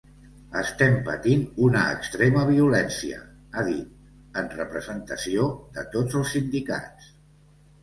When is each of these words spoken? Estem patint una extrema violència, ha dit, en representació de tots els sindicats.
Estem 0.59 0.95
patint 1.09 1.43
una 1.67 1.83
extrema 1.97 2.45
violència, 2.47 3.19
ha 3.61 3.67
dit, 3.69 3.93
en 4.43 4.51
representació 4.57 5.47
de 5.79 5.87
tots 5.95 6.21
els 6.23 6.35
sindicats. 6.35 7.15